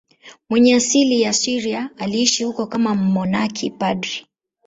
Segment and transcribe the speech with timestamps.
[0.49, 4.27] Mwenye asili ya Syria, aliishi huko kama mmonaki padri.